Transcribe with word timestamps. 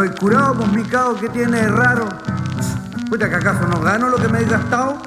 Estoy 0.00 0.16
curado 0.16 0.54
con 0.54 0.72
mi 0.76 0.84
cao 0.84 1.18
que 1.18 1.28
tiene 1.28 1.60
de 1.60 1.68
raro. 1.70 2.08
Puta, 3.10 3.28
que 3.28 3.34
acaso 3.34 3.66
no 3.66 3.80
gano 3.80 4.08
lo 4.08 4.16
que 4.16 4.28
me 4.28 4.42
he 4.42 4.44
gastado. 4.44 5.02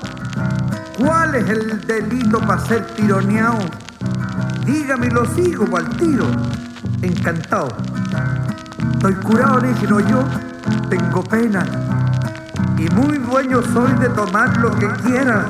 ¿Cuál 0.99 1.33
es 1.35 1.49
el 1.49 1.87
delito 1.87 2.41
para 2.41 2.59
ser 2.59 2.85
tironeado? 2.87 3.59
Dígame 4.65 5.07
y 5.07 5.11
lo 5.11 5.25
sigo 5.27 5.77
al 5.77 5.87
tiro. 5.91 6.25
Encantado. 7.01 7.69
Estoy 8.95 9.15
curado, 9.15 9.61
le 9.61 9.69
dije, 9.69 9.87
no 9.87 10.01
yo. 10.01 10.25
Tengo 10.89 11.23
pena. 11.23 11.65
Y 12.77 12.89
muy 12.89 13.17
dueño 13.17 13.61
soy 13.71 13.93
de 13.93 14.09
tomar 14.09 14.57
lo 14.57 14.71
que 14.71 14.89
quiera. 15.05 15.49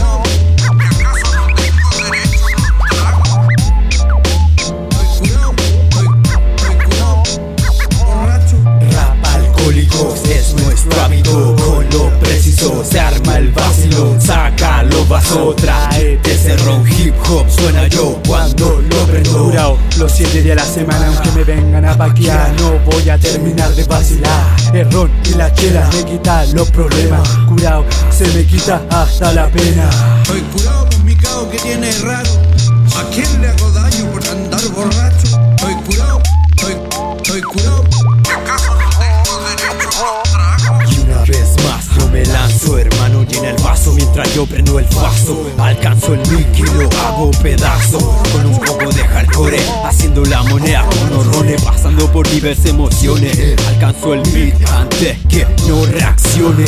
Rap 0.00 0.19
es 10.30 10.54
nuestro 10.54 11.00
hábito 11.02 11.56
Con 11.56 11.88
lo 11.90 12.10
preciso 12.20 12.84
se 12.84 13.00
arma 13.00 13.38
el 13.38 13.50
vacilo 13.50 14.16
Saca 14.20 14.82
los 14.84 15.08
vasos, 15.08 15.56
tráete 15.56 16.32
ese 16.32 16.56
ron 16.58 16.84
Hip 16.86 17.14
hop 17.28 17.46
suena 17.48 17.86
yo 17.88 18.20
cuando 18.26 18.80
lo 18.80 19.06
prendo 19.06 19.44
Curao, 19.44 19.78
los 19.98 20.12
siete 20.12 20.42
días 20.42 20.58
a 20.58 20.64
la 20.64 20.66
semana 20.66 21.06
aunque 21.08 21.30
me 21.32 21.44
vengan 21.44 21.84
a 21.84 21.96
paquear 21.96 22.52
No 22.60 22.78
voy 22.90 23.08
a 23.08 23.18
terminar 23.18 23.74
de 23.74 23.84
vacilar 23.84 24.44
El 24.72 24.90
ron 24.90 25.10
y 25.24 25.34
la 25.34 25.52
chela 25.52 25.88
me 25.92 26.04
quitan 26.04 26.54
los 26.54 26.70
problemas 26.70 27.28
Curao, 27.48 27.84
se 28.10 28.26
me 28.28 28.44
quita 28.44 28.82
hasta 28.90 29.32
la 29.32 29.48
pena 29.48 29.88
Estoy 30.22 30.42
curado 30.52 30.88
con 30.88 31.04
mi 31.04 31.16
cao 31.16 31.50
que 31.50 31.58
tiene 31.58 31.90
raro. 32.02 32.30
¿A 32.96 33.02
quién 33.10 33.40
le 33.40 33.48
hago 33.48 33.70
daño 33.72 34.04
por 34.12 34.26
andar 34.28 34.60
borracho? 34.68 35.39
Llena 43.40 43.56
el 43.56 43.62
vaso 43.62 43.92
mientras 43.92 44.34
yo 44.34 44.46
prendo 44.46 44.78
el 44.78 44.86
vaso. 44.86 45.46
Alcanzo 45.58 46.14
el 46.14 46.20
mic 46.30 46.58
y 46.58 46.62
lo 46.62 46.88
hago 47.00 47.30
pedazo. 47.42 47.98
Con 48.32 48.46
un 48.46 48.58
poco 48.58 48.90
de 48.90 49.02
hardcore, 49.02 49.60
haciendo 49.84 50.24
la 50.24 50.42
moneda 50.44 50.84
con 50.84 51.18
horrones, 51.18 51.62
pasando 51.62 52.10
por 52.10 52.28
diversas 52.28 52.66
emociones. 52.66 53.56
Alcanzo 53.68 54.14
el 54.14 54.22
beat 54.30 54.68
antes 54.70 55.18
que 55.28 55.46
no 55.68 55.84
reaccione. 55.86 56.64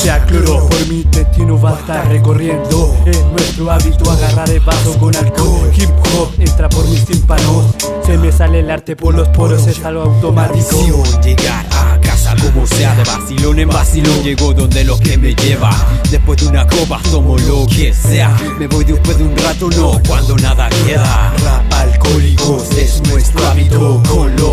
Sea 0.00 0.24
cloro, 0.24 0.66
por 0.66 0.88
mi 0.88 1.02
destino 1.10 1.60
va 1.60 1.76
a 1.76 1.78
estar 1.78 2.08
recorriendo. 2.08 2.96
Es 3.04 3.22
nuestro 3.26 3.70
hábito 3.70 4.10
agarrar 4.10 4.48
el 4.48 4.60
vaso 4.60 4.96
con 4.98 5.14
alcohol. 5.14 5.70
Hip 5.76 5.90
hop 6.16 6.30
entra 6.38 6.70
por 6.70 6.88
mis 6.88 7.04
tímpanos. 7.04 7.74
Se 8.06 8.16
me 8.16 8.32
sale 8.32 8.60
el 8.60 8.70
arte 8.70 8.96
por 8.96 9.14
los 9.14 9.28
poros, 9.28 9.66
es 9.66 9.84
algo 9.84 10.04
automático. 10.04 11.02
Llegar 11.22 11.66
a 11.72 12.00
casa 12.00 12.34
como 12.36 12.66
sea 12.66 12.94
De 12.94 13.04
vacilón 13.04 13.58
en 13.58 13.68
vacilón. 13.68 14.22
Llego 14.22 14.54
donde 14.54 14.84
lo 14.84 14.98
que 14.98 15.18
me 15.18 15.34
lleva 15.34 15.70
Después 16.10 16.40
de 16.40 16.48
una 16.48 16.66
copa 16.66 16.98
tomo 17.10 17.36
lo 17.36 17.66
que 17.66 17.92
sea. 17.92 18.34
Me 18.58 18.68
voy 18.68 18.86
después 18.86 19.18
de 19.18 19.24
un 19.24 19.36
rato, 19.36 19.68
no 19.76 20.00
cuando 20.08 20.34
nada 20.36 20.70
queda. 20.86 21.34
Rap 21.44 21.72
alcohólicos 21.74 22.70
es 22.70 23.02
nuestro 23.10 23.46
hábito 23.46 24.02
Con 24.08 24.34
lo 24.36 24.49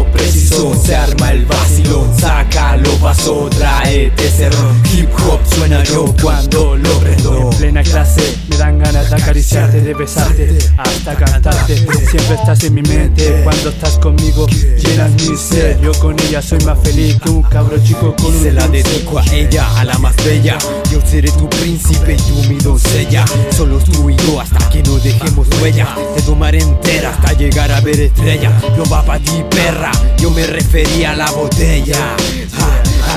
Vasos, 3.18 3.50
tráete 3.52 4.28
ese 4.28 4.50
ron 4.50 4.82
Hip 4.94 5.10
hop 5.26 5.40
suena 5.56 5.84
yo 5.84 6.14
cuando 6.22 6.76
lo 6.76 7.00
prendo. 7.00 7.52
En 7.52 7.58
plena 7.58 7.84
clase 7.84 8.38
me 8.50 8.58
dan 8.58 8.80
ganas 8.80 9.10
de 9.10 9.16
acariciarte, 9.16 9.82
de 9.82 9.94
besarte, 9.94 10.58
hasta 10.78 11.16
cantarte. 11.16 11.78
Siempre 11.78 12.36
estás 12.36 12.64
en 12.64 12.74
mi 12.74 12.82
mente, 12.82 13.42
cuando 13.44 13.70
estás 13.70 13.98
conmigo 14.00 14.48
llenas 14.48 15.12
mi 15.12 15.36
ser. 15.36 15.80
Yo 15.82 15.92
con 16.00 16.20
ella 16.20 16.42
soy 16.42 16.60
más 16.66 16.80
feliz 16.84 17.18
que 17.22 17.30
un 17.30 17.44
cabro 17.44 17.78
chico 17.84 18.16
con 18.16 18.34
un 18.34 18.44
Se 18.44 18.52
la 18.52 18.68
dedico 18.68 19.20
a 19.20 19.26
ella, 19.34 19.68
a 19.78 19.84
la 19.84 19.98
más 19.98 20.16
bella. 20.18 20.58
Yo 20.92 21.00
seré 21.06 21.32
tu 21.32 21.50
príncipe 21.50 22.14
y 22.14 22.18
tú 22.18 22.50
mi 22.50 22.58
doncella. 22.58 23.26
Solo 23.52 23.80
tú 23.80 24.10
y 24.10 24.16
yo 24.16 24.40
hasta 24.40 24.70
que 24.70 24.84
no 24.84 24.98
dejemos 25.00 25.48
huella. 25.62 25.96
Te 26.16 26.22
tomaré 26.22 26.60
entera 26.60 27.10
hasta 27.10 27.34
llegar 27.34 27.72
a 27.72 27.82
ver 27.82 28.00
estrella. 28.00 28.52
Yo 28.76 28.84
va 28.92 29.04
pa' 29.04 29.20
ti 29.20 29.44
perra, 29.50 29.92
yo 30.18 30.30
me 30.32 30.46
refería 30.46 31.12
a 31.12 31.16
la 31.16 31.32
botella 31.32 32.16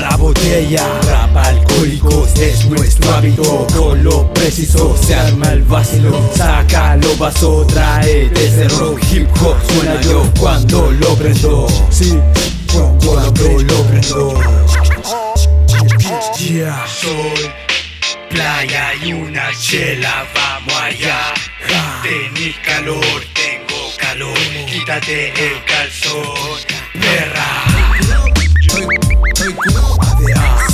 la 0.01 0.15
botella 0.17 0.83
Rap 1.07 1.37
alcohólicos 1.37 2.35
es 2.39 2.65
nuestro 2.65 3.13
hábito 3.13 3.67
Con 3.75 4.03
lo 4.03 4.33
preciso 4.33 4.97
se 4.97 5.15
arma 5.15 5.53
el 5.53 5.63
vacilo 5.63 6.19
Saca 6.35 6.95
los 6.97 7.17
vasos, 7.17 7.67
trae 7.67 8.29
ese 8.33 8.67
ron 8.69 8.99
Hip 9.11 9.29
hop 9.41 9.55
suena 9.71 10.01
yo 10.01 10.23
cuando 10.39 10.91
lo 10.91 11.15
prendo 11.15 11.67
Sí, 11.89 12.17
Cuando 12.73 13.59
lo 13.63 13.83
prendo 13.83 14.33
Yeah. 16.37 16.85
Sol, 16.87 17.53
playa 18.29 18.93
y 19.03 19.13
una 19.13 19.49
chela, 19.59 20.25
vamos 20.33 20.73
allá. 20.81 21.33
Tenís 22.01 22.57
calor, 22.65 23.23
tengo 23.33 23.91
calor, 23.97 24.37
quítate 24.65 25.29
el 25.29 25.63
calzón, 25.65 26.59
perra. 26.93 27.70
Estoy, 29.51 29.67
estoy 29.67 29.83
curado. 29.83 30.17
de 30.17 30.33
asco. 30.33 30.70